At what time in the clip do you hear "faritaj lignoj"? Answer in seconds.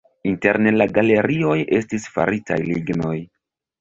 2.17-3.15